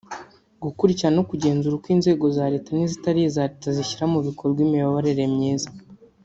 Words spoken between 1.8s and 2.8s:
inzego za leta